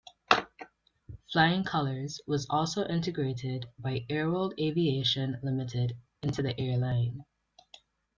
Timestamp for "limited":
5.43-5.95